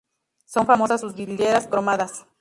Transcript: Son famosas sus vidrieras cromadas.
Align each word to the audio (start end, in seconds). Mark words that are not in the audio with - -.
Son 0.47 0.65
famosas 0.65 0.99
sus 0.99 1.13
vidrieras 1.13 1.67
cromadas. 1.67 2.25